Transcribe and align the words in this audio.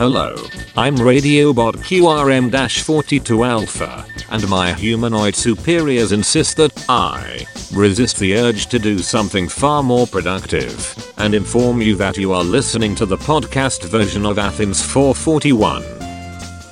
Hello, 0.00 0.34
I'm 0.78 0.96
Radiobot 0.96 1.74
QRM-42 1.74 3.46
Alpha, 3.46 4.06
and 4.30 4.48
my 4.48 4.72
humanoid 4.72 5.34
superiors 5.34 6.12
insist 6.12 6.56
that 6.56 6.86
I 6.88 7.46
resist 7.74 8.18
the 8.18 8.34
urge 8.34 8.68
to 8.68 8.78
do 8.78 9.00
something 9.00 9.46
far 9.46 9.82
more 9.82 10.06
productive 10.06 11.12
and 11.18 11.34
inform 11.34 11.82
you 11.82 11.96
that 11.96 12.16
you 12.16 12.32
are 12.32 12.42
listening 12.42 12.94
to 12.94 13.04
the 13.04 13.18
podcast 13.18 13.84
version 13.90 14.24
of 14.24 14.38
Athens 14.38 14.82
441. 14.82 15.82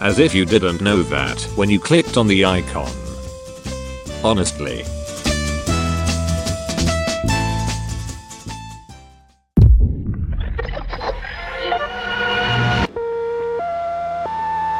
As 0.01 0.19
if 0.19 0.35
you 0.35 0.47
didn't 0.47 0.81
know 0.81 1.03
that 1.03 1.39
when 1.55 1.69
you 1.69 1.79
clicked 1.79 2.17
on 2.17 2.29
the 2.29 2.47
icon. 2.47 2.91
Honestly. 4.25 4.87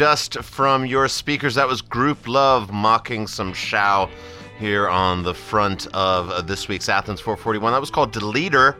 dust 0.00 0.42
from 0.42 0.86
your 0.86 1.08
speakers. 1.08 1.56
That 1.56 1.68
was 1.68 1.82
Grouplove 1.82 2.70
mocking 2.70 3.26
some 3.26 3.52
Shao 3.52 4.08
here 4.58 4.88
on 4.88 5.22
the 5.22 5.34
front 5.34 5.88
of 5.88 6.30
uh, 6.30 6.40
this 6.40 6.68
week's 6.68 6.88
Athens 6.88 7.20
441. 7.20 7.70
That 7.70 7.82
was 7.82 7.90
called 7.90 8.10
Deleter. 8.10 8.76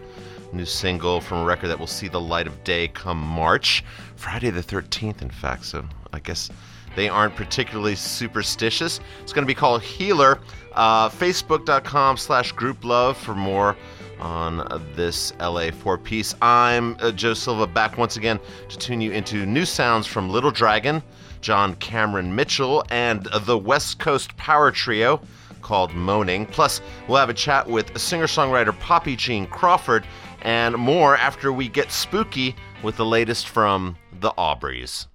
New 0.55 0.65
single 0.65 1.21
from 1.21 1.43
a 1.43 1.45
record 1.45 1.69
that 1.69 1.79
will 1.79 1.87
see 1.87 2.09
the 2.09 2.19
light 2.19 2.47
of 2.47 2.65
day 2.65 2.89
come 2.89 3.19
March, 3.19 3.85
Friday 4.17 4.49
the 4.49 4.63
13th, 4.63 5.21
in 5.21 5.29
fact. 5.29 5.67
So 5.67 5.85
I 6.15 6.21
guess 6.21 6.49
they 6.97 7.11
aren't 7.11 7.37
particularly 7.37 7.97
superstitious. 7.97 8.99
It's 9.21 9.35
going 9.35 9.43
to 9.43 9.47
be 9.47 9.55
called 9.55 9.83
Healer. 9.83 10.41
Uh, 10.73 11.11
Facebook.com 11.11 12.17
slash 12.17 12.53
group 12.53 12.83
love 12.83 13.19
for 13.19 13.35
more 13.35 13.77
on 14.21 14.67
this 14.95 15.33
LA 15.41 15.71
four 15.71 15.99
piece. 15.99 16.35
I'm 16.43 16.97
uh, 17.01 17.11
Joe 17.13 17.35
Silva 17.35 17.67
back 17.67 17.99
once 17.99 18.17
again 18.17 18.39
to 18.69 18.79
tune 18.79 19.01
you 19.01 19.13
into 19.13 19.47
new 19.47 19.65
sounds 19.65 20.07
from 20.07 20.31
Little 20.31 20.51
Dragon, 20.51 21.03
John 21.41 21.75
Cameron 21.77 22.35
Mitchell, 22.35 22.85
and 22.91 23.27
the 23.45 23.59
West 23.59 23.99
Coast 23.99 24.37
Power 24.37 24.71
Trio 24.71 25.21
called 25.63 25.95
Moaning. 25.95 26.47
Plus, 26.47 26.81
we'll 27.07 27.19
have 27.19 27.31
a 27.31 27.35
chat 27.35 27.67
with 27.69 27.99
singer 27.99 28.27
songwriter 28.27 28.79
Poppy 28.81 29.17
Jean 29.17 29.47
Crawford 29.47 30.07
and 30.43 30.75
more 30.77 31.17
after 31.17 31.53
we 31.53 31.69
get 31.69 31.93
spooky 31.93 32.55
with 32.83 32.97
the 32.97 33.05
latest 33.05 33.49
from 33.49 33.97
the 34.21 34.31
Aubreys. 34.33 35.07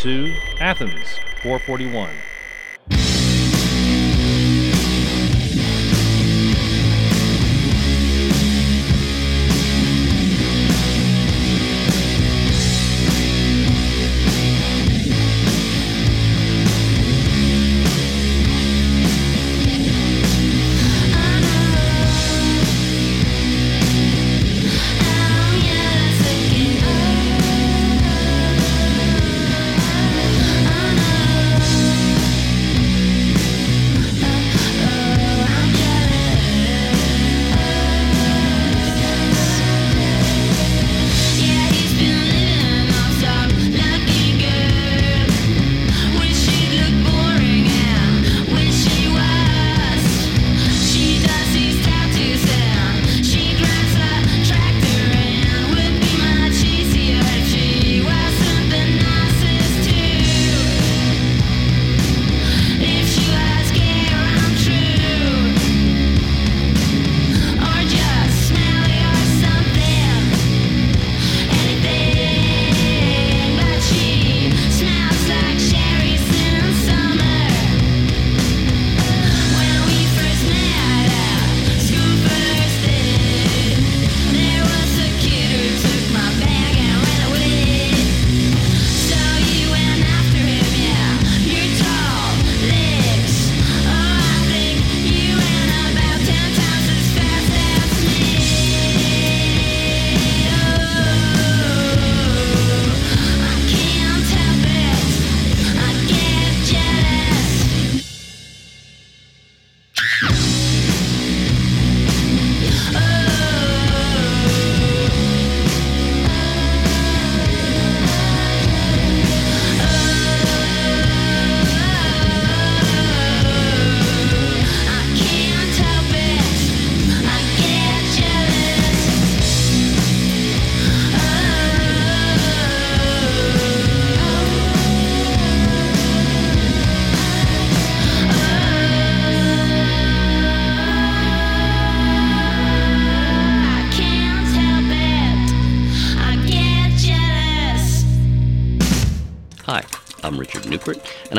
To 0.00 0.32
Athens 0.60 1.18
441. 1.42 2.08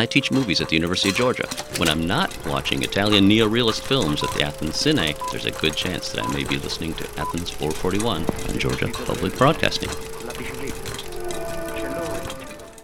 I 0.02 0.08
teach 0.08 0.32
movies 0.32 0.60
at 0.62 0.70
the 0.70 0.76
University 0.76 1.10
of 1.10 1.16
Georgia. 1.16 1.48
When 1.78 1.88
I'm 1.88 2.08
not 2.08 2.36
watching 2.48 2.82
Italian 2.82 3.28
neo-realist 3.28 3.84
films 3.84 4.24
at 4.24 4.32
the 4.32 4.42
Athens 4.42 4.74
Cine, 4.74 5.16
there's 5.30 5.46
a 5.46 5.52
good 5.52 5.76
chance 5.76 6.10
that 6.10 6.26
I 6.26 6.34
may 6.34 6.44
be 6.44 6.58
listening 6.58 6.96
to 6.96 7.04
Athens 7.20 7.52
441 7.52 8.26
on 8.26 8.58
Georgia 8.58 8.88
Public 8.88 9.38
Broadcasting. 9.38 9.90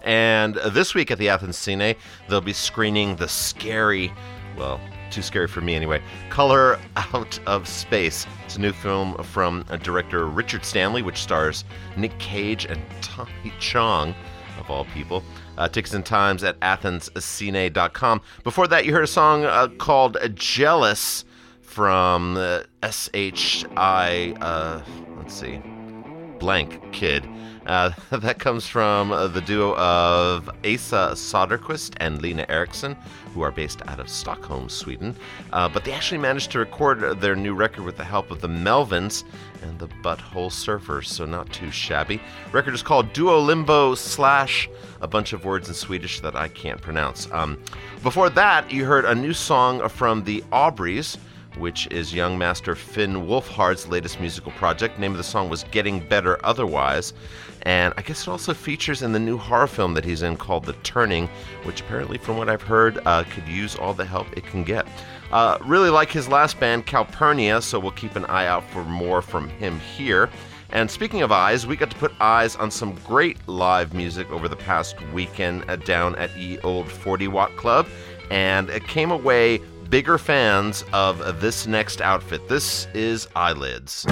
And 0.04 0.54
this 0.70 0.94
week 0.94 1.10
at 1.10 1.18
the 1.18 1.28
Athens 1.28 1.56
Cine, 1.56 1.96
they'll 2.28 2.40
be 2.40 2.52
screening 2.52 3.16
the 3.16 3.26
scary, 3.26 4.12
well, 4.56 4.80
too 5.10 5.22
scary 5.22 5.48
for 5.48 5.60
me 5.60 5.74
anyway, 5.74 6.00
Color 6.30 6.78
Out 6.96 7.40
of 7.46 7.66
Space. 7.66 8.28
It's 8.44 8.54
a 8.54 8.60
new 8.60 8.72
film 8.72 9.20
from 9.24 9.64
uh, 9.68 9.76
director 9.76 10.28
Richard 10.28 10.64
Stanley, 10.64 11.02
which 11.02 11.18
stars 11.18 11.64
Nick 11.96 12.16
Cage 12.20 12.64
and 12.66 12.80
Tommy 13.00 13.52
Chong, 13.58 14.14
of 14.60 14.70
all 14.70 14.84
people. 14.84 15.24
Uh, 15.58 15.68
tickets 15.68 15.92
and 15.92 16.06
times 16.06 16.44
at 16.44 16.58
athenscine.com. 16.60 18.22
Before 18.44 18.68
that, 18.68 18.86
you 18.86 18.92
heard 18.92 19.02
a 19.02 19.08
song 19.08 19.44
uh, 19.44 19.66
called 19.66 20.16
Jealous 20.36 21.24
from 21.62 22.36
uh, 22.36 22.62
SHI, 22.88 24.34
uh, 24.40 24.82
let's 25.16 25.34
see, 25.34 25.60
blank 26.38 26.92
kid. 26.92 27.26
Uh, 27.66 27.90
that 28.10 28.38
comes 28.38 28.66
from 28.66 29.10
the 29.10 29.42
duo 29.42 29.76
of 29.76 30.48
Asa 30.64 31.12
Soderquist 31.12 31.94
and 31.98 32.20
Lena 32.22 32.46
Eriksson, 32.48 32.96
who 33.34 33.42
are 33.42 33.50
based 33.50 33.82
out 33.86 34.00
of 34.00 34.08
Stockholm, 34.08 34.68
Sweden. 34.68 35.14
Uh, 35.52 35.68
but 35.68 35.84
they 35.84 35.92
actually 35.92 36.18
managed 36.18 36.50
to 36.52 36.58
record 36.58 37.20
their 37.20 37.36
new 37.36 37.54
record 37.54 37.84
with 37.84 37.96
the 37.96 38.04
help 38.04 38.30
of 38.30 38.40
the 38.40 38.48
Melvins 38.48 39.24
and 39.62 39.78
the 39.78 39.88
Butthole 40.02 40.50
Surfers, 40.50 41.06
so 41.06 41.26
not 41.26 41.52
too 41.52 41.70
shabby. 41.70 42.20
Record 42.52 42.74
is 42.74 42.82
called 42.82 43.12
Duo 43.12 43.38
Limbo 43.38 43.94
slash 43.94 44.68
a 45.00 45.06
bunch 45.06 45.32
of 45.32 45.44
words 45.44 45.68
in 45.68 45.74
Swedish 45.74 46.20
that 46.20 46.34
I 46.34 46.48
can't 46.48 46.80
pronounce. 46.80 47.30
Um, 47.32 47.62
before 48.02 48.30
that, 48.30 48.70
you 48.72 48.84
heard 48.84 49.04
a 49.04 49.14
new 49.14 49.32
song 49.34 49.86
from 49.88 50.24
the 50.24 50.42
Aubreys 50.52 51.18
which 51.58 51.86
is 51.88 52.14
young 52.14 52.38
master 52.38 52.74
Finn 52.74 53.26
Wolfhard's 53.26 53.88
latest 53.88 54.20
musical 54.20 54.52
project. 54.52 54.98
name 54.98 55.12
of 55.12 55.18
the 55.18 55.24
song 55.24 55.48
was 55.48 55.64
Getting 55.64 56.00
Better 56.00 56.38
Otherwise. 56.44 57.12
And 57.62 57.92
I 57.96 58.02
guess 58.02 58.22
it 58.22 58.28
also 58.28 58.54
features 58.54 59.02
in 59.02 59.12
the 59.12 59.18
new 59.18 59.36
horror 59.36 59.66
film 59.66 59.94
that 59.94 60.04
he's 60.04 60.22
in 60.22 60.36
called 60.36 60.64
The 60.64 60.72
Turning, 60.84 61.28
which 61.64 61.80
apparently, 61.80 62.18
from 62.18 62.36
what 62.36 62.48
I've 62.48 62.62
heard, 62.62 62.98
uh, 63.04 63.24
could 63.24 63.48
use 63.48 63.76
all 63.76 63.92
the 63.92 64.04
help 64.04 64.26
it 64.36 64.46
can 64.46 64.64
get. 64.64 64.86
Uh, 65.32 65.58
really 65.62 65.90
like 65.90 66.10
his 66.10 66.28
last 66.28 66.58
band, 66.58 66.86
Calpurnia, 66.86 67.60
so 67.60 67.78
we'll 67.78 67.90
keep 67.92 68.16
an 68.16 68.24
eye 68.26 68.46
out 68.46 68.68
for 68.70 68.84
more 68.84 69.20
from 69.20 69.48
him 69.48 69.78
here. 69.80 70.30
And 70.70 70.90
speaking 70.90 71.22
of 71.22 71.32
eyes, 71.32 71.66
we 71.66 71.76
got 71.76 71.90
to 71.90 71.96
put 71.96 72.12
eyes 72.20 72.54
on 72.56 72.70
some 72.70 72.94
great 73.06 73.36
live 73.48 73.94
music 73.94 74.30
over 74.30 74.48
the 74.48 74.56
past 74.56 74.96
weekend 75.12 75.68
uh, 75.68 75.76
down 75.76 76.14
at 76.16 76.30
E 76.36 76.58
Old 76.60 76.90
40 76.90 77.28
Watt 77.28 77.56
Club, 77.56 77.86
and 78.30 78.68
it 78.68 78.86
came 78.86 79.10
away 79.10 79.60
bigger 79.88 80.18
fans 80.18 80.84
of 80.92 81.40
this 81.40 81.66
next 81.66 82.00
outfit. 82.00 82.48
This 82.48 82.86
is 82.94 83.28
Eyelids. 83.34 84.06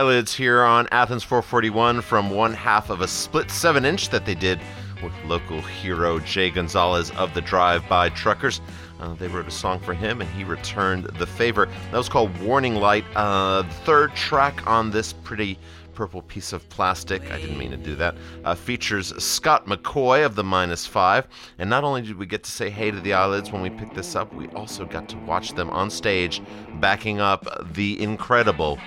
Eyelids 0.00 0.34
here 0.34 0.62
on 0.62 0.88
Athens 0.92 1.22
441 1.22 2.00
from 2.00 2.30
one 2.30 2.54
half 2.54 2.88
of 2.88 3.02
a 3.02 3.06
split 3.06 3.50
7 3.50 3.84
inch 3.84 4.08
that 4.08 4.24
they 4.24 4.34
did 4.34 4.58
with 5.02 5.12
local 5.26 5.60
hero 5.60 6.18
Jay 6.20 6.48
Gonzalez 6.48 7.10
of 7.18 7.34
the 7.34 7.42
Drive 7.42 7.86
By 7.86 8.08
Truckers. 8.08 8.62
Uh, 8.98 9.12
they 9.12 9.28
wrote 9.28 9.46
a 9.46 9.50
song 9.50 9.78
for 9.78 9.92
him 9.92 10.22
and 10.22 10.30
he 10.30 10.42
returned 10.42 11.04
the 11.04 11.26
favor. 11.26 11.66
That 11.90 11.98
was 11.98 12.08
called 12.08 12.34
Warning 12.40 12.76
Light, 12.76 13.04
uh, 13.14 13.62
third 13.84 14.14
track 14.14 14.66
on 14.66 14.90
this 14.90 15.12
pretty 15.12 15.58
purple 15.92 16.22
piece 16.22 16.54
of 16.54 16.66
plastic. 16.70 17.30
I 17.30 17.38
didn't 17.38 17.58
mean 17.58 17.72
to 17.72 17.76
do 17.76 17.94
that. 17.96 18.14
Uh, 18.42 18.54
features 18.54 19.12
Scott 19.22 19.66
McCaughey 19.66 20.24
of 20.24 20.34
the 20.34 20.42
Minus 20.42 20.86
Five. 20.86 21.28
And 21.58 21.68
not 21.68 21.84
only 21.84 22.00
did 22.00 22.16
we 22.16 22.24
get 22.24 22.42
to 22.44 22.50
say 22.50 22.70
hey 22.70 22.90
to 22.90 23.00
the 23.00 23.12
eyelids 23.12 23.52
when 23.52 23.60
we 23.60 23.68
picked 23.68 23.96
this 23.96 24.16
up, 24.16 24.32
we 24.32 24.48
also 24.48 24.86
got 24.86 25.10
to 25.10 25.18
watch 25.18 25.52
them 25.52 25.68
on 25.68 25.90
stage 25.90 26.40
backing 26.76 27.20
up 27.20 27.74
the 27.74 28.02
incredible 28.02 28.78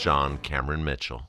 John 0.00 0.38
Cameron 0.38 0.82
Mitchell. 0.82 1.28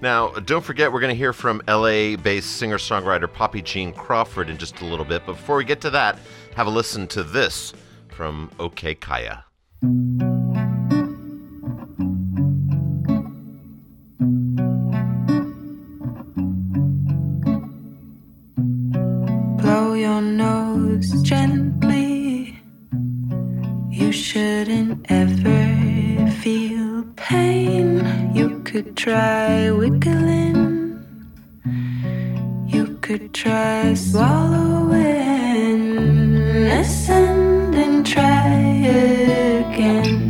Now, 0.00 0.28
don't 0.30 0.64
forget, 0.64 0.92
we're 0.92 1.00
going 1.00 1.14
to 1.14 1.18
hear 1.18 1.32
from 1.32 1.60
LA 1.66 2.16
based 2.16 2.56
singer 2.56 2.78
songwriter 2.78 3.32
Poppy 3.32 3.62
Jean 3.62 3.92
Crawford 3.92 4.48
in 4.48 4.56
just 4.56 4.80
a 4.80 4.84
little 4.84 5.04
bit. 5.04 5.22
But 5.26 5.32
before 5.32 5.56
we 5.56 5.64
get 5.64 5.80
to 5.80 5.90
that, 5.90 6.18
have 6.54 6.68
a 6.68 6.70
listen 6.70 7.08
to 7.08 7.24
this 7.24 7.72
from 8.08 8.50
Okay 8.60 8.94
Kaya. 8.94 9.44
Blow 19.60 19.94
your 19.94 20.20
nose 20.20 21.22
gently. 21.22 22.60
You 23.90 24.12
shouldn't 24.12 25.06
ever 25.10 26.30
feel 26.42 26.77
pain. 27.16 28.04
You 28.34 28.60
could 28.64 28.96
try 28.96 29.70
wiggling. 29.70 30.98
You 32.66 32.98
could 33.00 33.34
try 33.34 33.94
swallowing. 33.94 34.98
Ascend 36.70 37.74
and 37.74 38.06
try 38.06 38.54
again. 39.62 40.27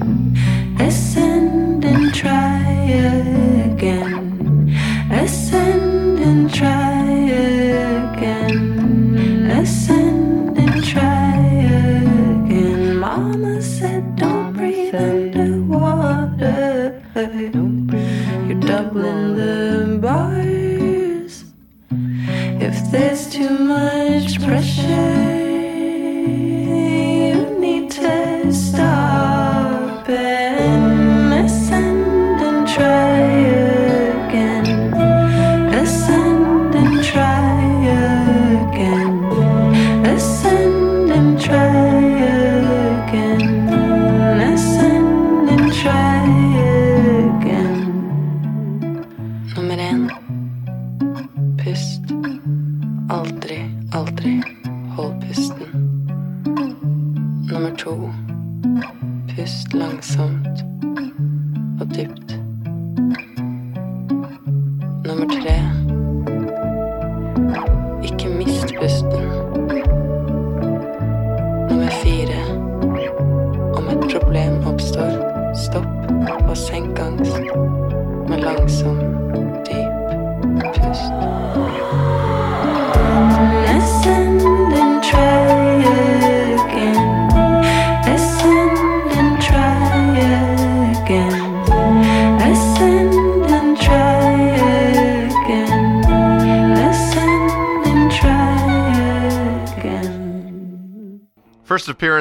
Too 23.38 23.50
much 23.50 24.42
pressure, 24.42 25.17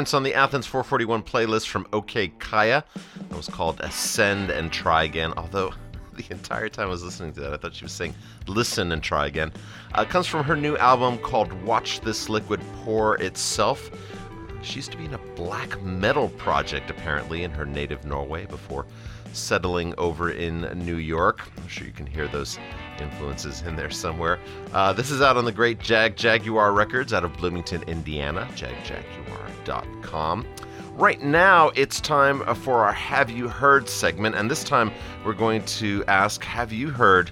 First 0.08 0.16
on 0.16 0.24
the 0.24 0.36
Athens 0.36 0.66
441 0.66 1.22
playlist 1.24 1.68
from 1.68 1.86
Okay 1.92 2.30
Kaya. 2.30 2.86
That 3.28 3.36
was 3.36 3.50
called 3.50 3.82
Ascend 3.82 4.50
and 4.50 4.72
Try 4.72 5.04
Again, 5.04 5.34
although 5.36 5.74
the 6.14 6.24
entire 6.32 6.70
time 6.70 6.88
I 6.88 6.92
was 6.92 7.04
listening 7.04 7.34
to 7.34 7.42
that, 7.42 7.54
I 7.54 7.58
thought 7.58 7.76
she 7.76 7.84
was 7.84 7.92
saying 7.92 8.16
Listen 8.48 8.94
and 8.94 9.04
Try 9.04 9.28
Again. 9.28 9.52
Uh, 9.94 10.06
comes 10.06 10.26
from 10.26 10.46
her 10.46 10.56
new 10.56 10.78
album 10.78 11.18
called 11.18 11.52
Watch 11.64 12.00
This 12.00 12.30
Liquid 12.30 12.62
Pour 12.86 13.18
Itself. 13.18 13.92
She 14.62 14.78
used 14.78 14.92
to 14.92 14.98
be 14.98 15.04
in 15.04 15.14
a 15.14 15.18
black 15.36 15.82
metal 15.82 16.30
project, 16.30 16.90
apparently, 16.90 17.44
in 17.44 17.52
her 17.52 17.66
native 17.66 18.06
Norway 18.06 18.46
before 18.46 18.86
settling 19.34 19.94
over 19.98 20.32
in 20.32 20.62
New 20.86 20.96
York. 20.96 21.42
I'm 21.58 21.68
sure 21.68 21.86
you 21.86 21.92
can 21.92 22.08
hear 22.08 22.30
those 22.30 22.58
influences 23.02 23.62
in 23.64 23.76
there 23.76 23.92
somewhere. 23.92 24.40
Uh, 24.72 24.94
this 24.94 25.12
is 25.12 25.22
out 25.22 25.36
on 25.36 25.44
the 25.44 25.52
great 25.52 25.80
Jagjaguwar 25.80 26.74
Records 26.74 27.12
out 27.12 27.26
of 27.26 27.36
Bloomington, 27.36 27.84
Indiana, 27.90 28.48
Right 30.98 31.22
now, 31.22 31.70
it's 31.76 32.02
time 32.02 32.44
for 32.56 32.84
our 32.84 32.92
Have 32.92 33.30
You 33.30 33.48
Heard 33.48 33.88
segment, 33.88 34.36
and 34.36 34.50
this 34.50 34.64
time 34.64 34.92
we're 35.24 35.34
going 35.34 35.64
to 35.66 36.04
ask 36.08 36.44
Have 36.44 36.74
you 36.74 36.90
heard 36.90 37.30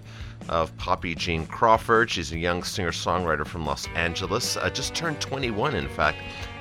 of 0.50 0.76
Poppy 0.78 1.16
Jean 1.16 1.48
Crawford? 1.48 2.12
She's 2.12 2.32
a 2.32 2.38
young 2.38 2.62
singer 2.62 2.92
songwriter 2.92 3.48
from 3.48 3.66
Los 3.66 3.88
Angeles, 3.96 4.56
uh, 4.58 4.70
just 4.70 4.94
turned 4.94 5.20
21, 5.20 5.74
in 5.76 5.90
fact. 5.90 6.20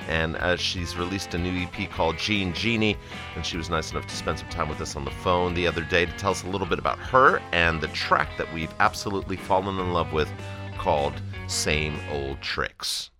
And 0.08 0.36
uh, 0.36 0.56
she's 0.56 0.96
released 0.96 1.34
a 1.34 1.38
new 1.38 1.66
EP 1.66 1.90
called 1.90 2.18
Jean 2.18 2.52
Genie, 2.54 2.96
and 3.36 3.44
she 3.44 3.56
was 3.56 3.68
nice 3.68 3.90
enough 3.90 4.06
to 4.06 4.16
spend 4.16 4.38
some 4.38 4.48
time 4.48 4.68
with 4.68 4.80
us 4.80 4.96
on 4.96 5.04
the 5.04 5.10
phone 5.10 5.54
the 5.54 5.66
other 5.66 5.82
day 5.82 6.06
to 6.06 6.12
tell 6.12 6.30
us 6.30 6.42
a 6.44 6.48
little 6.48 6.66
bit 6.66 6.78
about 6.78 6.98
her 6.98 7.42
and 7.52 7.80
the 7.80 7.88
track 7.88 8.30
that 8.38 8.50
we've 8.54 8.74
absolutely 8.80 9.36
fallen 9.36 9.78
in 9.78 9.92
love 9.92 10.12
with 10.12 10.30
called 10.78 11.14
Same 11.48 11.98
Old 12.10 12.40
Tricks. 12.40 13.10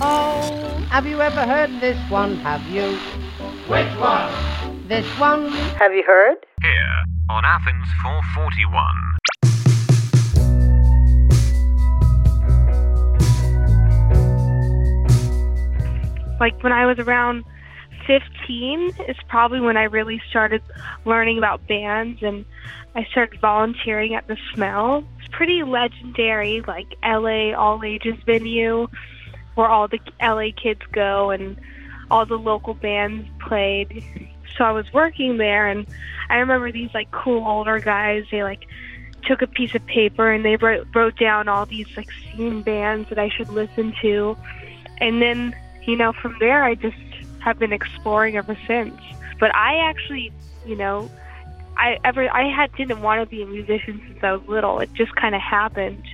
Oh, 0.00 0.86
have 0.90 1.06
you 1.06 1.20
ever 1.20 1.46
heard 1.46 1.70
this 1.80 1.98
one? 2.10 2.36
Have 2.38 2.62
you? 2.68 2.96
Which 3.66 3.88
one? 3.98 4.88
This 4.88 5.06
one. 5.18 5.48
Have 5.78 5.94
you 5.94 6.02
heard? 6.06 6.36
Here 6.62 7.02
on 7.30 7.44
Athens 7.44 7.86
441. 8.02 9.16
like 16.38 16.62
when 16.62 16.72
I 16.72 16.84
was 16.84 16.98
around 16.98 17.44
15 18.06 18.90
is 19.08 19.16
probably 19.28 19.60
when 19.60 19.76
I 19.76 19.84
really 19.84 20.20
started 20.28 20.62
learning 21.04 21.38
about 21.38 21.66
bands 21.66 22.22
and 22.22 22.44
I 22.94 23.04
started 23.04 23.40
volunteering 23.40 24.14
at 24.14 24.26
the 24.28 24.36
Smell. 24.52 25.02
It's 25.18 25.28
pretty 25.28 25.62
legendary, 25.62 26.62
like 26.66 26.86
LA 27.02 27.52
all 27.52 27.82
ages 27.82 28.16
venue 28.26 28.88
where 29.56 29.68
all 29.68 29.88
the 29.88 29.98
LA 30.22 30.50
kids 30.56 30.80
go 30.92 31.30
and 31.30 31.56
all 32.10 32.24
the 32.24 32.38
local 32.38 32.74
bands 32.74 33.28
played. 33.40 34.04
So 34.56 34.64
I 34.64 34.70
was 34.70 34.90
working 34.92 35.38
there 35.38 35.66
and 35.66 35.86
I 36.30 36.36
remember 36.36 36.70
these 36.70 36.94
like 36.94 37.10
cool 37.10 37.46
older 37.46 37.80
guys, 37.80 38.24
they 38.30 38.42
like 38.42 38.66
took 39.24 39.42
a 39.42 39.46
piece 39.46 39.74
of 39.74 39.84
paper 39.86 40.30
and 40.30 40.44
they 40.44 40.56
wrote, 40.56 40.86
wrote 40.94 41.18
down 41.18 41.48
all 41.48 41.66
these 41.66 41.88
like 41.96 42.08
scene 42.12 42.62
bands 42.62 43.08
that 43.08 43.18
I 43.18 43.28
should 43.28 43.48
listen 43.48 43.92
to. 44.02 44.36
And 44.98 45.20
then, 45.20 45.54
you 45.82 45.96
know, 45.96 46.12
from 46.12 46.36
there 46.38 46.62
I 46.62 46.74
just 46.74 46.96
have 47.40 47.58
been 47.58 47.72
exploring 47.72 48.36
ever 48.36 48.56
since. 48.66 48.94
But 49.38 49.54
I 49.54 49.88
actually, 49.88 50.32
you 50.64 50.76
know, 50.76 51.10
I 51.76 51.98
ever 52.04 52.28
I 52.30 52.50
had 52.50 52.72
didn't 52.72 53.02
want 53.02 53.20
to 53.20 53.26
be 53.26 53.42
a 53.42 53.46
musician 53.46 54.00
since 54.06 54.22
I 54.22 54.32
was 54.32 54.48
little. 54.48 54.80
It 54.80 54.92
just 54.94 55.14
kind 55.14 55.34
of 55.34 55.40
happened, 55.40 56.04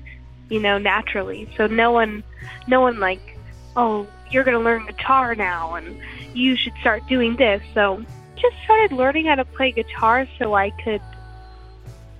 you 0.53 0.61
know, 0.61 0.77
naturally. 0.77 1.49
So 1.57 1.67
no 1.67 1.93
one, 1.93 2.23
no 2.67 2.83
one 2.83 3.01
like, 3.01 3.39
oh, 3.75 4.07
you're 4.31 4.45
gonna 4.45 4.61
learn 4.61 4.85
guitar 4.85 5.35
now, 5.35 5.75
and 5.75 5.99
you 6.35 6.57
should 6.57 6.75
start 6.81 7.07
doing 7.09 7.37
this. 7.37 7.63
So 7.73 8.05
just 8.37 8.57
started 8.65 8.93
learning 8.95 9.27
how 9.27 9.37
to 9.37 9.47
play 9.47 9.73
guitar 9.73 10.29
so 10.39 10.53
I 10.55 10.71
could, 10.85 11.01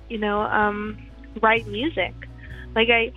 you 0.09 0.17
know, 0.17 0.41
um, 0.41 0.97
write 1.41 1.67
music. 1.67 2.13
Like 2.73 2.89
I, 2.89 3.11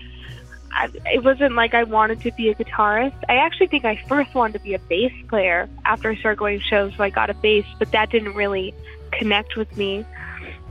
I, 0.71 0.91
it 1.07 1.25
wasn't 1.25 1.55
like 1.55 1.73
I 1.73 1.85
wanted 1.85 2.21
to 2.21 2.33
be 2.33 2.51
a 2.51 2.55
guitarist. 2.55 3.17
I 3.27 3.37
actually 3.37 3.69
think 3.69 3.87
I 3.87 3.97
first 4.09 4.35
wanted 4.35 4.59
to 4.59 4.65
be 4.65 4.75
a 4.75 4.79
bass 4.79 5.13
player 5.29 5.67
after 5.87 6.11
I 6.11 6.17
started 6.17 6.39
going 6.39 6.59
to 6.59 6.65
shows, 6.65 6.93
so 6.95 7.03
I 7.03 7.09
got 7.09 7.31
a 7.31 7.35
bass, 7.35 7.65
but 7.79 7.91
that 7.93 8.11
didn't 8.11 8.35
really 8.35 8.75
connect 9.13 9.57
with 9.57 9.75
me. 9.79 10.05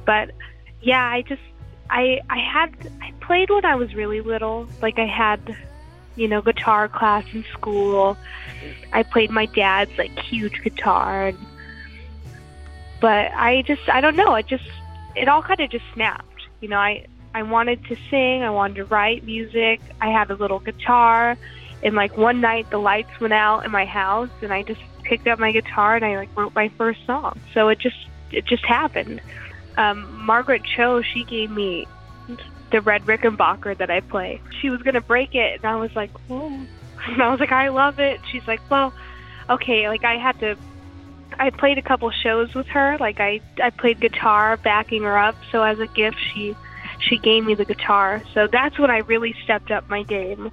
But 0.06 0.32
yeah, 0.82 1.04
I 1.04 1.24
just 1.24 1.42
I 1.90 2.22
I 2.30 2.40
had 2.40 2.74
I 3.02 3.12
played 3.22 3.50
when 3.50 3.66
I 3.66 3.76
was 3.76 3.94
really 3.96 4.22
little. 4.22 4.68
Like 4.82 5.00
I 5.00 5.06
had, 5.06 5.56
you 6.16 6.28
know, 6.28 6.42
guitar 6.42 6.88
class 6.88 7.26
in 7.34 7.44
school. 7.54 8.18
I 8.94 9.04
played 9.04 9.30
my 9.32 9.46
dad's 9.46 9.98
like 9.98 10.18
huge 10.20 10.62
guitar 10.64 11.28
and 11.28 11.38
but 13.02 13.32
I 13.34 13.62
just 13.64 13.88
I 13.90 14.02
don't 14.02 14.16
know, 14.16 14.36
it 14.36 14.48
just 14.48 14.68
it 15.16 15.28
all 15.28 15.42
kind 15.42 15.60
of 15.60 15.70
just 15.70 15.86
snapped. 15.94 16.44
You 16.62 16.70
know, 16.70 16.78
I 16.78 17.06
I 17.34 17.44
wanted 17.44 17.84
to 17.86 17.98
sing, 18.10 18.44
I 18.44 18.50
wanted 18.50 18.76
to 18.76 18.86
write 18.86 19.24
music. 19.26 19.82
I 20.02 20.10
had 20.10 20.32
a 20.32 20.36
little 20.36 20.60
guitar 20.60 21.38
and 21.84 21.96
like 21.96 22.18
one 22.18 22.42
night 22.42 22.70
the 22.72 22.78
lights 22.80 23.20
went 23.20 23.34
out 23.34 23.66
in 23.66 23.72
my 23.72 23.86
house 23.86 24.30
and 24.42 24.52
I 24.52 24.64
just 24.64 24.82
picked 25.04 25.28
up 25.28 25.38
my 25.38 25.52
guitar 25.52 25.96
and 25.96 26.04
I 26.04 26.18
like 26.18 26.36
wrote 26.36 26.56
my 26.56 26.70
first 26.70 27.06
song. 27.06 27.40
So 27.54 27.68
it 27.68 27.80
just 27.80 28.08
it 28.32 28.46
just 28.46 28.66
happened. 28.66 29.22
Um, 29.78 30.26
Margaret 30.26 30.64
Cho, 30.64 31.02
she 31.02 31.24
gave 31.24 31.52
me 31.52 31.88
the 32.72 32.82
red 32.82 33.06
Rickenbacker 33.06 33.78
that 33.78 33.90
I 33.90 34.00
play. 34.02 34.42
She 34.60 34.70
was 34.70 34.82
gonna 34.82 35.02
break 35.02 35.36
it, 35.36 35.62
and 35.62 35.66
I 35.66 35.76
was 35.76 35.96
like, 35.96 36.12
"Oh," 36.30 36.48
and 37.08 37.22
I 37.22 37.30
was 37.30 37.40
like, 37.40 37.52
"I 37.52 37.70
love 37.70 38.00
it." 38.00 38.20
She's 38.32 38.48
like, 38.48 38.62
"Well, 38.70 38.94
okay." 39.50 39.88
Like 39.88 40.04
I 40.04 40.18
had 40.18 40.40
to. 40.40 40.58
I 41.40 41.50
played 41.50 41.78
a 41.78 41.82
couple 41.82 42.10
shows 42.12 42.54
with 42.54 42.68
her. 42.68 42.98
Like 43.00 43.20
I, 43.20 43.42
I 43.62 43.70
played 43.70 44.00
guitar, 44.00 44.58
backing 44.58 45.04
her 45.04 45.18
up. 45.18 45.36
So 45.52 45.64
as 45.64 45.80
a 45.80 45.88
gift, 45.88 46.18
she, 46.34 46.56
she 47.00 47.18
gave 47.18 47.44
me 47.44 47.56
the 47.56 47.66
guitar. 47.66 48.22
So 48.34 48.48
that's 48.48 48.80
when 48.80 48.90
I 48.90 49.00
really 49.00 49.36
stepped 49.44 49.70
up 49.72 49.90
my 49.90 50.04
game. 50.04 50.52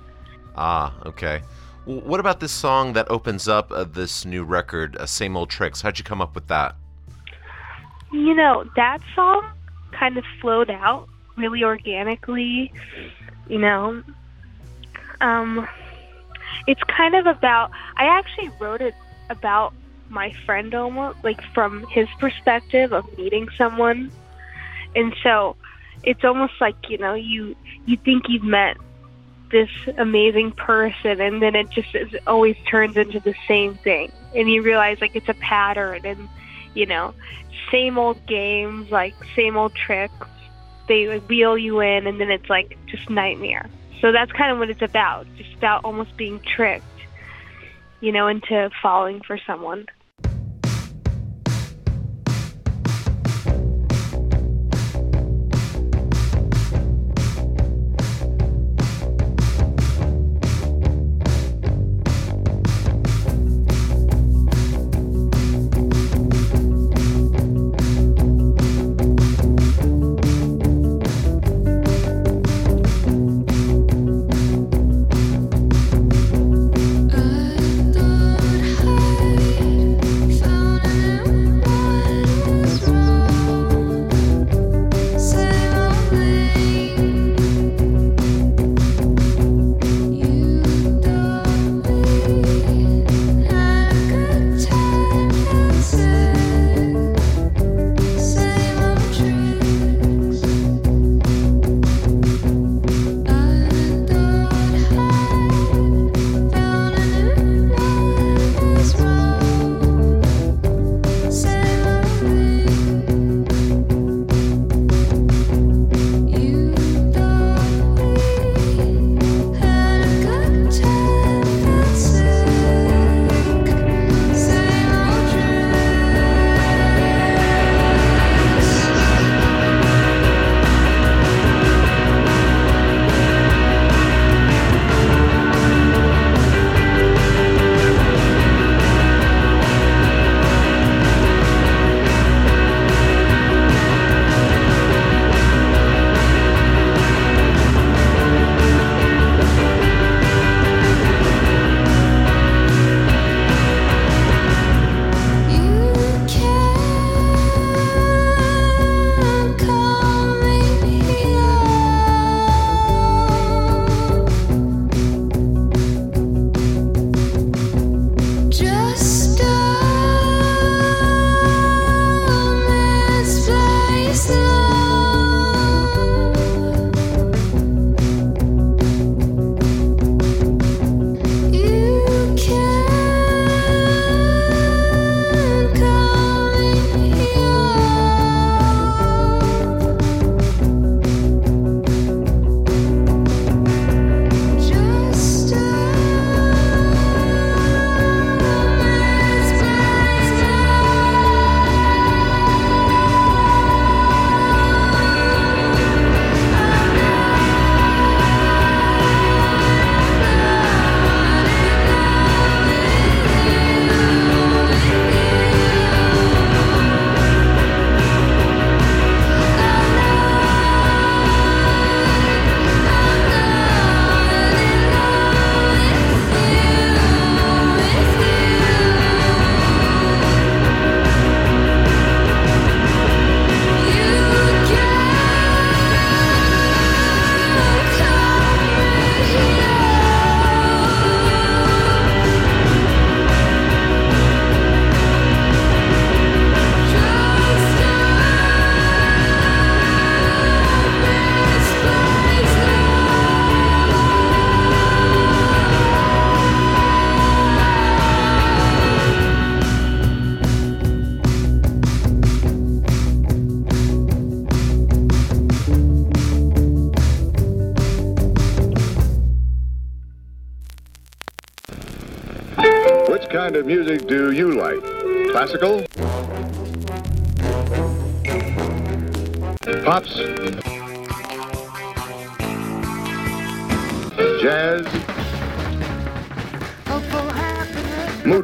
Ah, 0.57 0.95
okay. 1.07 1.43
What 1.85 2.21
about 2.21 2.41
this 2.41 2.53
song 2.53 2.93
that 2.93 3.11
opens 3.11 3.49
up 3.49 3.73
uh, 3.73 3.85
this 3.85 4.25
new 4.25 4.45
record, 4.45 4.97
uh, 4.97 5.07
"Same 5.07 5.37
Old 5.37 5.51
Tricks"? 5.51 5.83
How'd 5.83 5.99
you 5.99 6.05
come 6.05 6.21
up 6.21 6.35
with 6.35 6.49
that? 6.49 6.77
You 8.13 8.35
know, 8.35 8.65
that 8.77 8.99
song 9.15 9.43
kind 9.93 10.17
of 10.17 10.25
flowed 10.41 10.71
out 10.71 11.09
really 11.37 11.65
organically, 11.65 12.73
you 13.49 13.59
know. 13.59 14.03
Um 15.21 15.67
it's 16.67 16.83
kind 16.85 17.15
of 17.15 17.27
about 17.27 17.71
I 17.97 18.05
actually 18.05 18.51
wrote 18.61 18.81
it 18.81 18.95
about 19.31 19.73
my 20.09 20.33
friend 20.45 20.75
almost 20.75 21.19
like 21.25 21.41
from 21.55 21.87
his 21.91 22.07
perspective 22.19 22.93
of 22.93 23.07
meeting 23.17 23.49
someone. 23.57 24.13
And 24.95 25.15
so 25.23 25.57
it's 26.03 26.23
almost 26.23 26.53
like, 26.61 26.77
you 26.89 26.99
know, 26.99 27.15
you 27.15 27.57
you 27.87 27.97
think 27.97 28.25
you've 28.29 28.45
met 28.45 28.77
this 29.51 29.71
amazing 29.99 30.53
person 30.53 31.21
and 31.21 31.43
then 31.43 31.55
it 31.55 31.71
just 31.71 31.95
is, 31.95 32.15
always 32.27 32.57
turns 32.71 32.97
into 32.97 33.21
the 33.21 33.35
same 33.47 33.75
thing 33.77 34.11
and 34.35 34.51
you 34.51 34.63
realize 34.63 34.99
like 35.01 35.15
it's 35.15 35.29
a 35.29 35.35
pattern 35.35 36.01
and 36.05 36.29
you 36.75 36.87
know 36.87 37.15
same 37.71 37.99
old 37.99 38.25
games, 38.27 38.91
like 38.91 39.15
same 39.35 39.57
old 39.57 39.75
tricks. 39.75 40.15
They 40.89 41.19
wheel 41.19 41.57
you 41.57 41.81
in, 41.81 42.07
and 42.07 42.21
then 42.21 42.31
it's 42.31 42.49
like 42.51 42.77
just 42.87 43.09
nightmare. 43.09 43.69
So 44.01 44.13
that's 44.13 44.33
kind 44.33 44.53
of 44.53 44.59
what 44.59 44.69
it's 44.69 44.83
about. 44.83 45.27
Just 45.37 45.55
about 45.55 45.85
almost 45.85 46.17
being 46.17 46.41
tricked, 46.41 46.85
you 48.01 48.13
know, 48.13 48.27
into 48.29 48.71
falling 48.83 49.23
for 49.23 49.39
someone. 49.47 49.87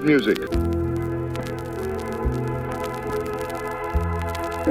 Music? 0.09 0.39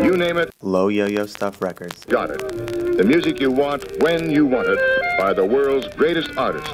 You 0.03 0.17
name 0.17 0.37
it. 0.37 0.49
Low 0.63 0.87
Yo-Yo 0.87 1.27
Stuff 1.27 1.61
Records. 1.61 2.03
Got 2.05 2.31
it. 2.31 2.97
The 2.97 3.03
music 3.03 3.39
you 3.39 3.51
want 3.51 4.01
when 4.01 4.31
you 4.31 4.47
want 4.47 4.67
it 4.67 4.79
by 5.19 5.33
the 5.33 5.45
world's 5.45 5.89
greatest 5.89 6.35
artists. 6.37 6.73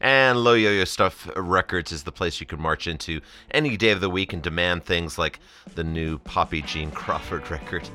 And 0.00 0.40
Low 0.40 0.54
Yo-Yo 0.54 0.82
Stuff 0.82 1.30
Records 1.36 1.92
is 1.92 2.02
the 2.02 2.10
place 2.10 2.40
you 2.40 2.46
can 2.46 2.60
march 2.60 2.88
into 2.88 3.20
any 3.52 3.76
day 3.76 3.90
of 3.90 4.00
the 4.00 4.10
week 4.10 4.32
and 4.32 4.42
demand 4.42 4.84
things 4.84 5.16
like 5.16 5.38
the 5.76 5.84
new 5.84 6.18
Poppy 6.18 6.60
Jean 6.62 6.90
Crawford 6.90 7.48
record. 7.52 7.88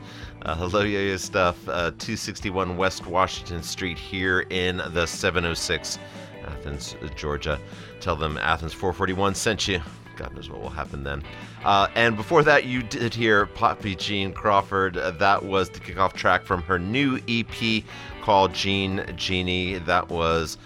Uh, 0.46 0.70
Low 0.72 0.84
Yo-Yo 0.84 1.18
Stuff, 1.18 1.68
uh, 1.68 1.92
261 2.00 2.78
West 2.78 3.06
Washington 3.08 3.62
Street 3.62 3.98
here 3.98 4.46
in 4.50 4.78
the 4.78 5.06
706, 5.06 6.00
Athens, 6.48 6.96
Georgia. 7.16 7.60
Tell 8.00 8.16
them 8.16 8.38
Athens 8.38 8.74
441 8.74 9.36
sent 9.36 9.68
you. 9.68 9.82
God 10.18 10.34
knows 10.36 10.50
what 10.50 10.62
will 10.62 10.70
happen 10.70 11.04
then. 11.04 11.24
Uh, 11.64 11.88
and 11.96 12.16
before 12.18 12.44
that, 12.44 12.66
you 12.66 12.82
did 12.84 13.14
hear 13.14 13.46
Poppy 13.46 13.96
Jean 13.96 14.34
Crawford. 14.34 14.98
Uh, 14.98 15.12
that 15.12 15.46
was 15.46 15.70
the 15.70 15.80
kickoff 15.80 16.14
track 16.14 16.44
from 16.44 16.62
her 16.64 16.80
new 16.80 17.20
EP 17.28 17.84
called 18.22 18.54
Jean 18.54 19.06
Genie. 19.16 19.78
That 19.78 20.10
was 20.10 20.58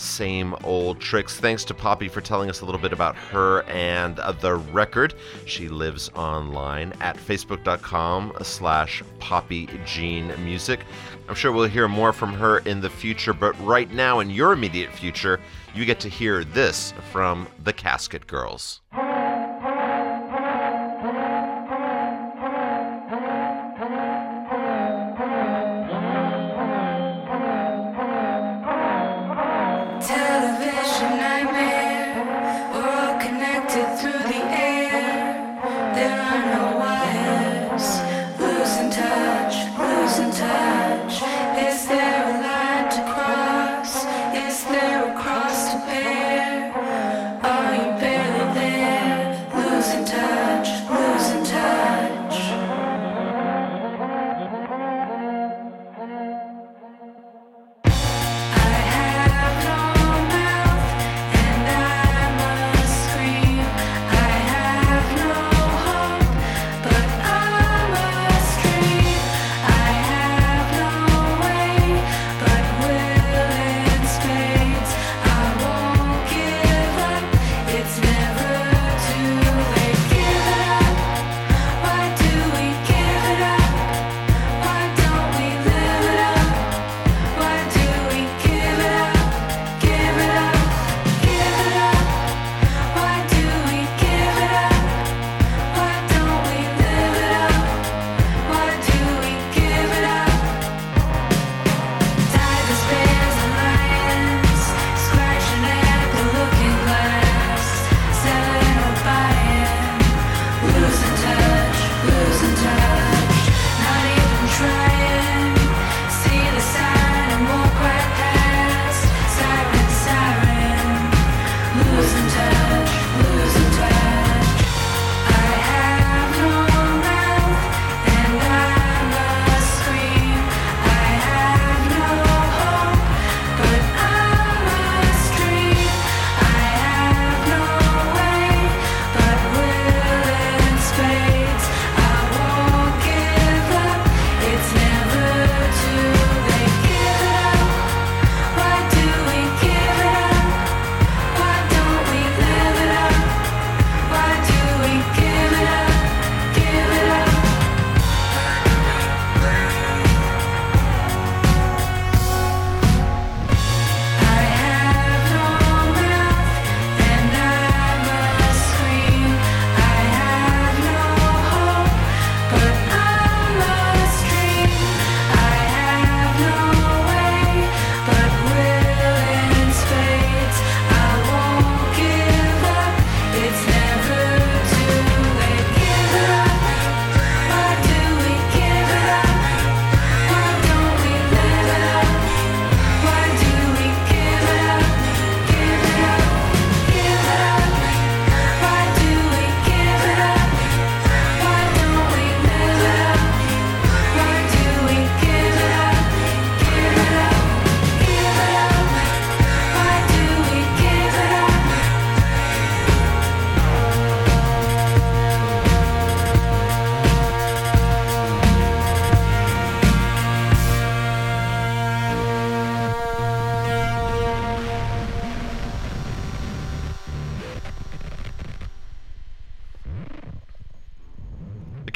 same 0.00 0.54
old 0.64 1.00
tricks. 1.00 1.38
Thanks 1.38 1.64
to 1.64 1.74
Poppy 1.74 2.08
for 2.08 2.20
telling 2.20 2.48
us 2.48 2.60
a 2.60 2.64
little 2.64 2.80
bit 2.80 2.92
about 2.92 3.16
her 3.16 3.62
and 3.64 4.18
uh, 4.18 4.32
the 4.32 4.54
record. 4.54 5.14
She 5.46 5.68
lives 5.68 6.10
online 6.14 6.92
at 7.00 7.16
facebook.com 7.16 8.32
slash 8.42 9.02
Poppy 9.18 9.68
Jean 9.84 10.32
Music. 10.44 10.80
I'm 11.28 11.34
sure 11.34 11.52
we'll 11.52 11.68
hear 11.68 11.88
more 11.88 12.12
from 12.12 12.32
her 12.34 12.58
in 12.60 12.80
the 12.80 12.90
future, 12.90 13.32
but 13.32 13.58
right 13.64 13.92
now, 13.92 14.20
in 14.20 14.30
your 14.30 14.52
immediate 14.52 14.92
future, 14.92 15.40
you 15.74 15.84
get 15.84 16.00
to 16.00 16.08
hear 16.08 16.42
this 16.42 16.92
from 17.12 17.46
the 17.62 17.72
Casket 17.72 18.26
Girls. 18.26 18.80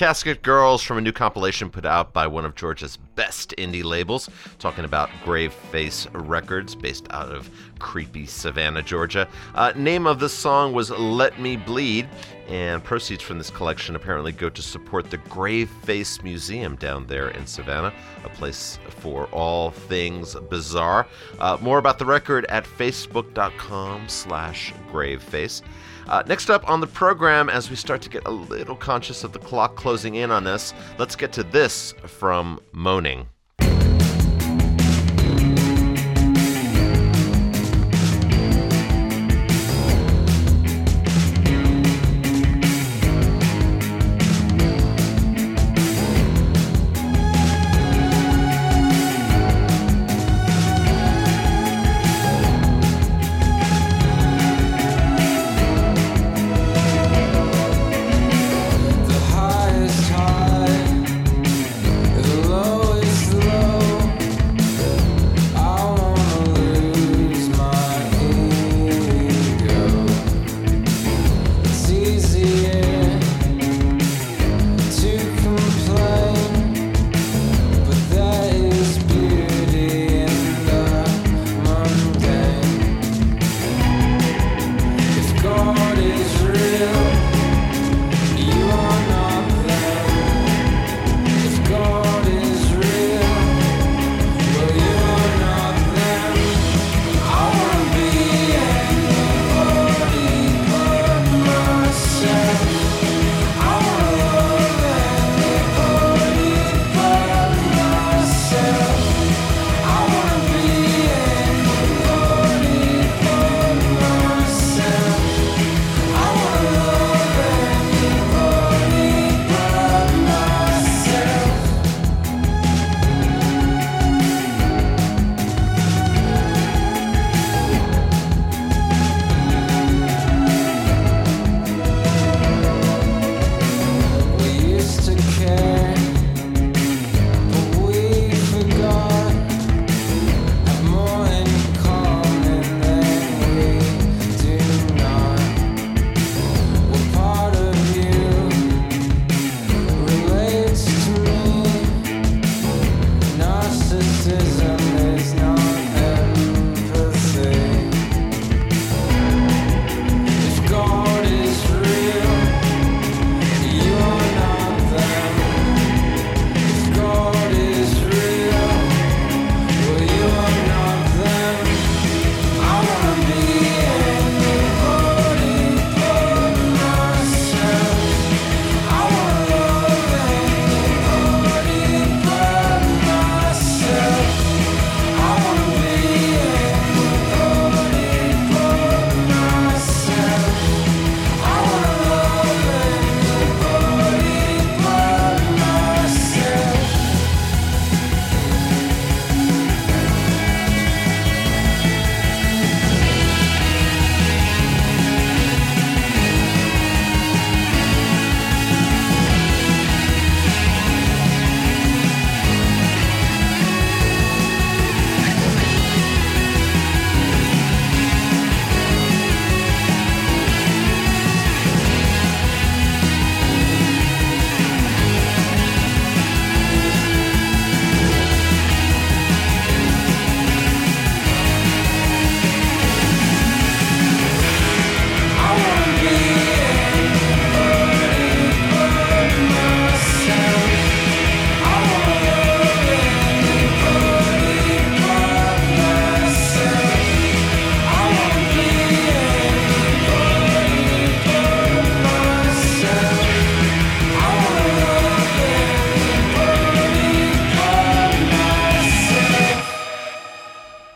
Casket 0.05 0.43
Girls 0.43 0.83
from 0.83 0.99
a 0.99 1.01
new 1.01 1.13
compilation 1.13 1.71
put 1.71 1.87
out 1.87 2.13
by 2.13 2.27
one 2.27 2.45
of 2.45 2.55
Georgia's 2.55 2.99
best 3.15 3.55
indie 3.57 3.83
labels, 3.83 4.29
talking 4.59 4.85
about 4.85 5.09
Graveface 5.25 6.07
Records, 6.13 6.75
based 6.75 7.07
out 7.09 7.31
of 7.31 7.49
creepy 7.79 8.27
Savannah, 8.27 8.83
Georgia. 8.83 9.27
Uh, 9.55 9.73
name 9.75 10.07
of 10.07 10.21
the 10.21 10.29
song 10.29 10.75
was 10.75 10.91
Let 10.91 11.41
Me 11.41 11.57
Bleed, 11.57 12.07
and 12.49 12.85
proceeds 12.85 13.23
from 13.23 13.39
this 13.39 13.49
collection 13.49 13.97
apparently 13.97 14.31
go 14.31 14.51
to 14.51 14.61
support 14.61 15.09
the 15.09 15.17
Grave 15.17 15.71
Face 15.85 16.23
Museum 16.23 16.77
down 16.77 17.07
there 17.07 17.31
in 17.31 17.47
Savannah, 17.47 17.95
a 18.25 18.29
place 18.29 18.79
for 18.91 19.25
all 19.29 19.71
things 19.71 20.37
bizarre. 20.51 21.07
Uh, 21.39 21.57
more 21.63 21.79
about 21.79 21.99
the 21.99 22.05
record 22.05 22.45
at 22.51 22.67
facebook.com 22.67 24.07
slash 24.11 24.75
graveface. 24.93 25.63
Uh, 26.07 26.23
next 26.27 26.51
up 26.51 26.69
on 26.69 26.81
the 26.81 26.87
program, 26.87 27.49
as 27.49 27.71
we 27.71 27.77
start 27.77 28.03
to 28.03 28.09
get 28.09 28.27
a 28.27 28.31
little 28.31 28.77
conscious 28.77 29.25
of 29.25 29.33
the 29.33 29.39
clock 29.39 29.77
closing 29.77 30.17
in 30.17 30.31
on 30.31 30.47
us, 30.47 30.75
let's 30.99 31.17
get 31.17 31.33
to 31.33 31.43
this 31.43 31.93
from 32.07 32.61
Moaning. 32.73 33.27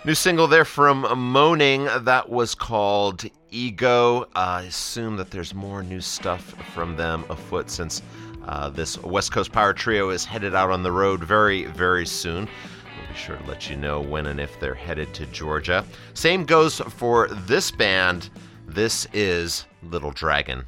New 0.08 0.14
single 0.14 0.46
there 0.46 0.64
from 0.64 1.02
Moaning 1.02 1.84
that 1.84 2.30
was 2.30 2.54
called 2.54 3.26
Ego. 3.50 4.22
Uh, 4.22 4.26
I 4.34 4.62
assume 4.62 5.18
that 5.18 5.30
there's 5.30 5.54
more 5.54 5.82
new 5.82 6.00
stuff 6.00 6.54
from 6.72 6.96
them 6.96 7.26
afoot 7.28 7.68
since 7.68 8.00
uh, 8.46 8.70
this 8.70 8.96
West 9.02 9.32
Coast 9.32 9.52
Power 9.52 9.74
Trio 9.74 10.08
is 10.08 10.24
headed 10.24 10.54
out 10.54 10.70
on 10.70 10.82
the 10.82 10.90
road 10.90 11.22
very, 11.22 11.66
very 11.66 12.06
soon. 12.06 12.48
We'll 12.96 13.08
be 13.12 13.18
sure 13.18 13.36
to 13.36 13.46
let 13.46 13.68
you 13.68 13.76
know 13.76 14.00
when 14.00 14.24
and 14.28 14.40
if 14.40 14.58
they're 14.58 14.72
headed 14.72 15.12
to 15.12 15.26
Georgia. 15.26 15.84
Same 16.14 16.46
goes 16.46 16.80
for 16.80 17.28
this 17.28 17.70
band. 17.70 18.30
This 18.66 19.06
is 19.12 19.66
Little 19.82 20.12
Dragon. 20.12 20.64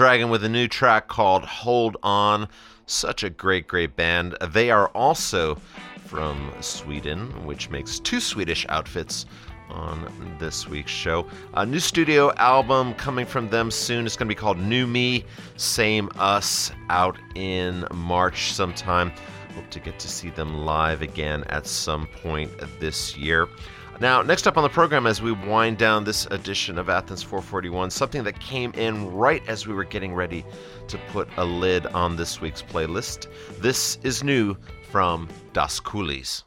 Dragon 0.00 0.30
with 0.30 0.42
a 0.44 0.48
new 0.48 0.66
track 0.66 1.08
called 1.08 1.44
Hold 1.44 1.98
On. 2.02 2.48
Such 2.86 3.22
a 3.22 3.28
great, 3.28 3.68
great 3.68 3.96
band. 3.96 4.34
They 4.48 4.70
are 4.70 4.88
also 4.94 5.58
from 6.06 6.50
Sweden, 6.62 7.28
which 7.44 7.68
makes 7.68 7.98
two 7.98 8.18
Swedish 8.18 8.64
outfits 8.70 9.26
on 9.68 10.10
this 10.38 10.66
week's 10.66 10.90
show. 10.90 11.26
A 11.52 11.66
new 11.66 11.80
studio 11.80 12.32
album 12.36 12.94
coming 12.94 13.26
from 13.26 13.50
them 13.50 13.70
soon. 13.70 14.06
It's 14.06 14.16
going 14.16 14.26
to 14.26 14.34
be 14.34 14.40
called 14.40 14.58
New 14.58 14.86
Me, 14.86 15.26
Same 15.58 16.08
Us, 16.16 16.72
out 16.88 17.18
in 17.34 17.84
March 17.92 18.54
sometime. 18.54 19.12
Hope 19.54 19.68
to 19.68 19.80
get 19.80 19.98
to 19.98 20.08
see 20.08 20.30
them 20.30 20.64
live 20.64 21.02
again 21.02 21.44
at 21.50 21.66
some 21.66 22.06
point 22.22 22.50
this 22.80 23.18
year. 23.18 23.48
Now, 24.00 24.22
next 24.22 24.46
up 24.46 24.56
on 24.56 24.62
the 24.62 24.70
program, 24.70 25.06
as 25.06 25.20
we 25.20 25.32
wind 25.32 25.76
down 25.76 26.04
this 26.04 26.24
edition 26.30 26.78
of 26.78 26.88
Athens 26.88 27.22
441, 27.22 27.90
something 27.90 28.24
that 28.24 28.40
came 28.40 28.72
in 28.72 29.12
right 29.12 29.46
as 29.46 29.66
we 29.66 29.74
were 29.74 29.84
getting 29.84 30.14
ready 30.14 30.42
to 30.88 30.96
put 31.12 31.28
a 31.36 31.44
lid 31.44 31.84
on 31.88 32.16
this 32.16 32.40
week's 32.40 32.62
playlist. 32.62 33.26
This 33.58 33.98
is 34.02 34.24
new 34.24 34.56
from 34.90 35.28
Das 35.52 35.80
Koolies. 35.80 36.44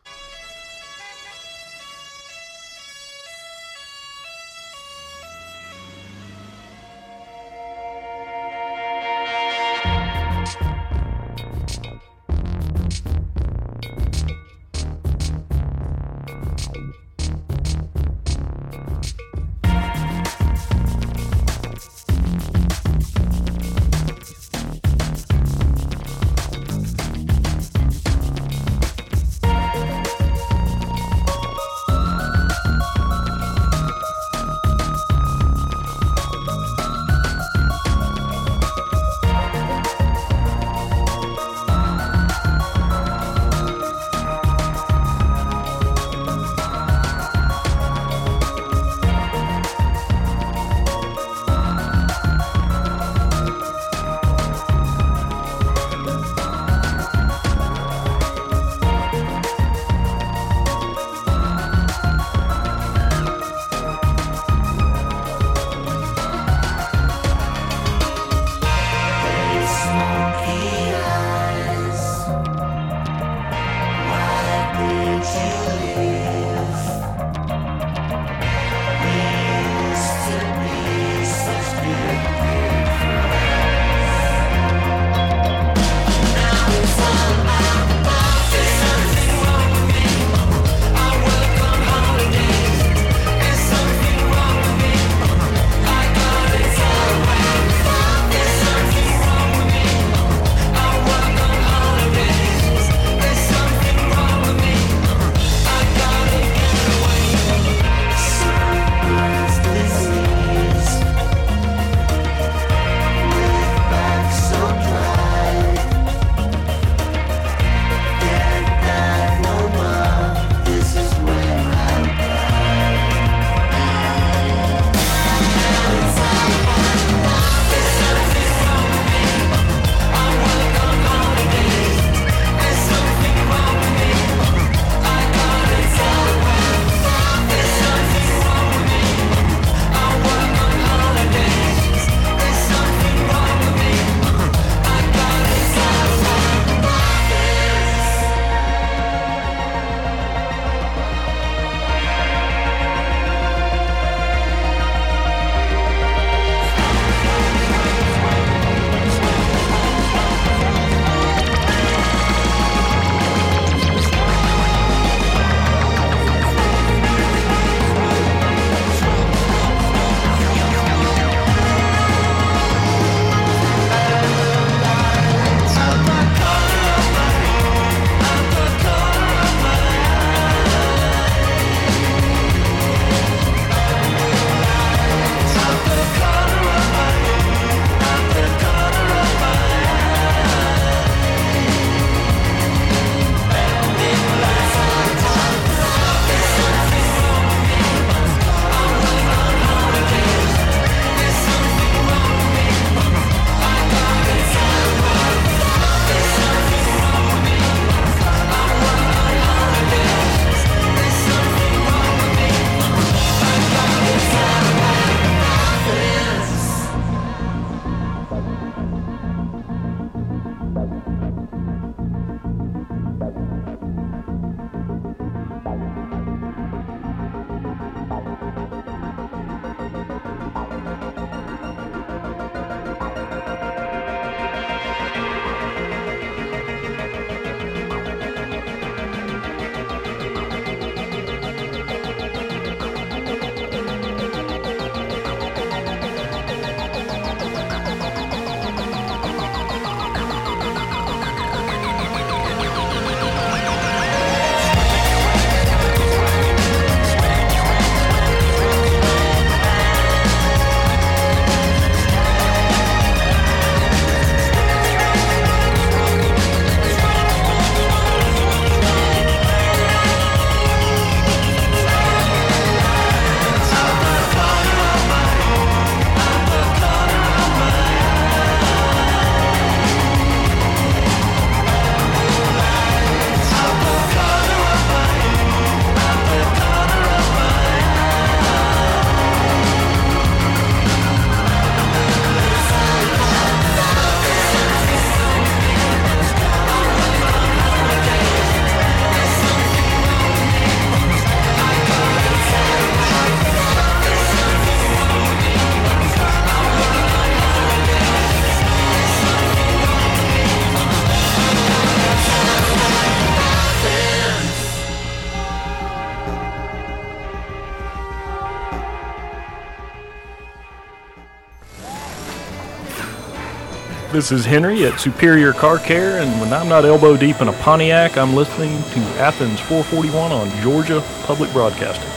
This 324.23 324.31
is 324.31 324.45
Henry 324.45 324.85
at 324.85 325.01
Superior 325.01 325.51
Car 325.51 325.77
Care, 325.77 326.21
and 326.21 326.39
when 326.39 326.53
I'm 326.53 326.69
not 326.69 326.85
elbow 326.85 327.17
deep 327.17 327.41
in 327.41 327.49
a 327.49 327.51
Pontiac, 327.51 328.17
I'm 328.17 328.33
listening 328.33 328.81
to 328.81 328.99
Athens 329.19 329.59
441 329.59 330.31
on 330.31 330.61
Georgia 330.61 331.03
Public 331.23 331.51
Broadcasting. 331.51 332.09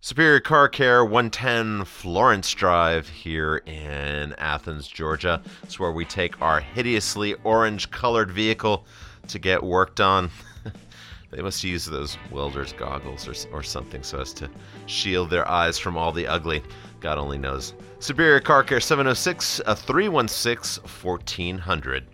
Superior 0.00 0.40
Car 0.40 0.70
Care, 0.70 1.04
110 1.04 1.84
Florence 1.84 2.50
Drive 2.54 3.06
here 3.06 3.58
in 3.66 4.32
Athens, 4.38 4.88
Georgia. 4.88 5.42
It's 5.62 5.78
where 5.78 5.92
we 5.92 6.06
take 6.06 6.40
our 6.40 6.58
hideously 6.58 7.34
orange 7.44 7.90
colored 7.90 8.30
vehicle 8.30 8.86
to 9.28 9.38
get 9.38 9.62
worked 9.62 10.00
on. 10.00 10.30
they 11.30 11.42
must 11.42 11.62
use 11.62 11.84
those 11.84 12.16
welder's 12.30 12.72
goggles 12.72 13.28
or, 13.28 13.34
or 13.54 13.62
something 13.62 14.02
so 14.02 14.20
as 14.20 14.32
to 14.32 14.48
shield 14.86 15.28
their 15.28 15.46
eyes 15.46 15.78
from 15.78 15.98
all 15.98 16.12
the 16.12 16.26
ugly. 16.26 16.62
God 17.02 17.18
only 17.18 17.36
knows. 17.36 17.74
Superior 17.98 18.40
Car 18.40 18.62
Care, 18.62 18.80
706 18.80 19.60
uh, 19.66 19.74
316 19.74 20.82
1400. 20.84 22.04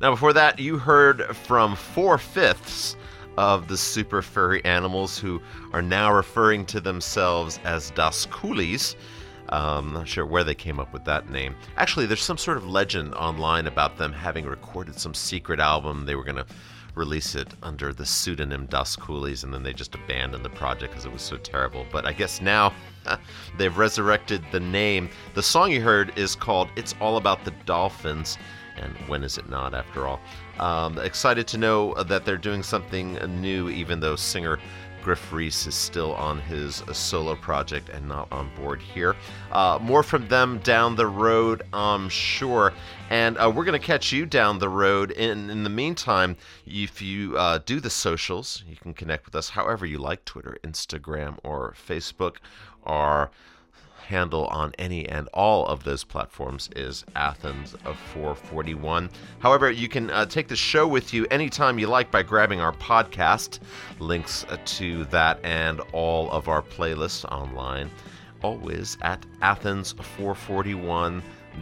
Now, 0.00 0.10
before 0.10 0.34
that, 0.34 0.58
you 0.58 0.76
heard 0.78 1.34
from 1.34 1.74
four 1.74 2.18
fifths 2.18 2.94
of 3.38 3.66
the 3.66 3.76
super 3.76 4.22
furry 4.22 4.64
animals 4.64 5.18
who 5.18 5.40
are 5.72 5.82
now 5.82 6.12
referring 6.12 6.66
to 6.66 6.80
themselves 6.80 7.58
as 7.64 7.90
Das 7.92 8.26
Koolies. 8.26 8.96
Um, 9.48 9.94
not 9.94 10.08
sure 10.08 10.26
where 10.26 10.44
they 10.44 10.54
came 10.54 10.78
up 10.78 10.92
with 10.92 11.04
that 11.06 11.30
name. 11.30 11.56
Actually, 11.76 12.06
there's 12.06 12.22
some 12.22 12.38
sort 12.38 12.58
of 12.58 12.66
legend 12.66 13.14
online 13.14 13.66
about 13.66 13.96
them 13.96 14.12
having 14.12 14.44
recorded 14.44 14.98
some 14.98 15.14
secret 15.14 15.58
album. 15.58 16.04
They 16.04 16.14
were 16.14 16.24
going 16.24 16.36
to 16.36 16.46
release 16.94 17.34
it 17.34 17.48
under 17.62 17.92
the 17.92 18.06
pseudonym 18.06 18.66
Das 18.66 18.96
Koolies, 18.96 19.42
and 19.42 19.52
then 19.52 19.62
they 19.62 19.72
just 19.72 19.94
abandoned 19.94 20.44
the 20.44 20.50
project 20.50 20.92
because 20.92 21.06
it 21.06 21.12
was 21.12 21.22
so 21.22 21.36
terrible. 21.38 21.86
But 21.90 22.06
I 22.06 22.12
guess 22.12 22.40
now 22.40 22.72
they've 23.58 23.76
resurrected 23.76 24.44
the 24.52 24.60
name. 24.60 25.08
The 25.34 25.42
song 25.42 25.70
you 25.72 25.80
heard 25.80 26.16
is 26.18 26.34
called 26.34 26.68
It's 26.76 26.94
All 27.00 27.16
About 27.16 27.44
the 27.44 27.52
Dolphins. 27.66 28.38
And 28.76 28.92
when 29.08 29.22
is 29.22 29.38
it 29.38 29.48
not, 29.48 29.72
after 29.74 30.06
all? 30.06 30.20
Um, 30.58 30.98
excited 30.98 31.46
to 31.48 31.58
know 31.58 31.94
that 31.94 32.24
they're 32.24 32.36
doing 32.36 32.62
something 32.62 33.14
new, 33.40 33.68
even 33.68 34.00
though 34.00 34.16
singer 34.16 34.58
Gruff 35.04 35.34
Rhys 35.34 35.66
is 35.66 35.74
still 35.74 36.14
on 36.14 36.40
his 36.40 36.82
solo 36.92 37.36
project 37.36 37.90
and 37.90 38.08
not 38.08 38.26
on 38.32 38.50
board 38.56 38.80
here. 38.80 39.14
Uh, 39.52 39.78
more 39.82 40.02
from 40.02 40.26
them 40.28 40.60
down 40.60 40.96
the 40.96 41.06
road, 41.06 41.62
I'm 41.74 42.08
sure. 42.08 42.72
And 43.10 43.36
uh, 43.36 43.52
we're 43.54 43.66
going 43.66 43.78
to 43.78 43.86
catch 43.86 44.12
you 44.12 44.24
down 44.24 44.58
the 44.58 44.70
road. 44.70 45.10
In, 45.10 45.50
in 45.50 45.62
the 45.62 45.68
meantime, 45.68 46.36
if 46.66 47.02
you 47.02 47.36
uh, 47.36 47.58
do 47.66 47.80
the 47.80 47.90
socials, 47.90 48.64
you 48.66 48.76
can 48.76 48.94
connect 48.94 49.26
with 49.26 49.34
us 49.34 49.50
however 49.50 49.84
you 49.84 49.98
like 49.98 50.24
Twitter, 50.24 50.56
Instagram, 50.64 51.36
or 51.44 51.74
Facebook. 51.86 52.36
Our 52.84 53.30
handle 54.06 54.46
on 54.46 54.72
any 54.78 55.08
and 55.08 55.28
all 55.32 55.66
of 55.66 55.84
those 55.84 56.04
platforms 56.04 56.68
is 56.76 57.04
Athens 57.16 57.74
of 57.84 57.98
441. 58.12 59.10
However, 59.38 59.70
you 59.70 59.88
can 59.88 60.10
uh, 60.10 60.26
take 60.26 60.48
the 60.48 60.56
show 60.56 60.86
with 60.86 61.14
you 61.14 61.26
anytime 61.30 61.78
you 61.78 61.86
like 61.86 62.10
by 62.10 62.22
grabbing 62.22 62.60
our 62.60 62.72
podcast. 62.72 63.60
Links 63.98 64.44
uh, 64.48 64.58
to 64.64 65.04
that 65.06 65.40
and 65.42 65.80
all 65.92 66.30
of 66.30 66.48
our 66.48 66.62
playlists 66.62 67.24
online, 67.32 67.90
always 68.42 68.98
at 69.02 69.24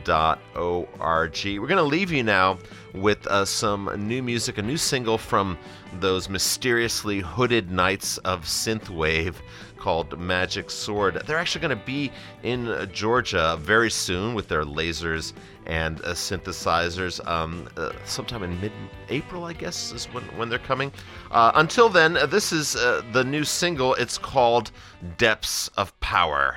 Athens441.org. 0.04 1.60
We're 1.60 1.66
going 1.66 1.76
to 1.76 1.82
leave 1.82 2.10
you 2.12 2.22
now 2.22 2.58
with 2.94 3.26
uh, 3.26 3.44
some 3.44 3.90
new 3.96 4.22
music, 4.22 4.58
a 4.58 4.62
new 4.62 4.76
single 4.76 5.18
from 5.18 5.58
those 6.00 6.28
mysteriously 6.28 7.20
hooded 7.20 7.70
knights 7.70 8.18
of 8.18 8.44
synthwave 8.44 9.34
called 9.78 10.18
Magic 10.18 10.70
Sword. 10.70 11.22
They're 11.26 11.38
actually 11.38 11.62
going 11.62 11.78
to 11.78 11.84
be 11.84 12.12
in 12.42 12.88
Georgia 12.92 13.58
very 13.60 13.90
soon 13.90 14.34
with 14.34 14.48
their 14.48 14.64
lasers 14.64 15.32
and 15.66 16.00
uh, 16.02 16.12
synthesizers. 16.12 17.26
Um, 17.26 17.68
uh, 17.76 17.92
sometime 18.04 18.42
in 18.42 18.60
mid-April, 18.60 19.44
I 19.44 19.54
guess, 19.54 19.92
is 19.92 20.06
when, 20.06 20.24
when 20.36 20.48
they're 20.48 20.58
coming. 20.58 20.92
Uh, 21.30 21.52
until 21.56 21.88
then, 21.88 22.16
this 22.28 22.52
is 22.52 22.76
uh, 22.76 23.02
the 23.12 23.24
new 23.24 23.44
single. 23.44 23.94
It's 23.94 24.18
called 24.18 24.70
Depths 25.18 25.68
of 25.76 25.98
Power. 26.00 26.56